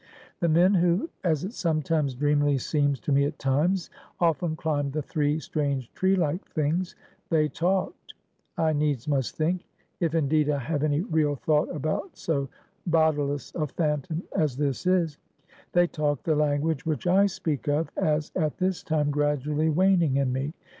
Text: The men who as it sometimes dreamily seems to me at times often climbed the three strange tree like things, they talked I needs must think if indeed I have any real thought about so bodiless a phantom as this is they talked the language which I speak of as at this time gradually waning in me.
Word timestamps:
The 0.39 0.49
men 0.49 0.73
who 0.73 1.11
as 1.23 1.43
it 1.43 1.53
sometimes 1.53 2.15
dreamily 2.15 2.57
seems 2.57 2.99
to 3.01 3.11
me 3.11 3.25
at 3.25 3.37
times 3.37 3.91
often 4.19 4.55
climbed 4.55 4.93
the 4.93 5.01
three 5.03 5.39
strange 5.39 5.93
tree 5.93 6.15
like 6.15 6.43
things, 6.49 6.95
they 7.29 7.47
talked 7.47 8.15
I 8.57 8.73
needs 8.73 9.07
must 9.07 9.35
think 9.35 9.63
if 9.99 10.15
indeed 10.15 10.49
I 10.49 10.57
have 10.57 10.81
any 10.81 11.01
real 11.01 11.35
thought 11.35 11.69
about 11.69 12.17
so 12.17 12.49
bodiless 12.87 13.53
a 13.53 13.67
phantom 13.67 14.23
as 14.35 14.57
this 14.57 14.87
is 14.87 15.19
they 15.71 15.85
talked 15.85 16.23
the 16.23 16.35
language 16.35 16.83
which 16.83 17.05
I 17.05 17.27
speak 17.27 17.67
of 17.67 17.91
as 17.95 18.31
at 18.35 18.57
this 18.57 18.81
time 18.81 19.11
gradually 19.11 19.69
waning 19.69 20.15
in 20.17 20.33
me. 20.33 20.53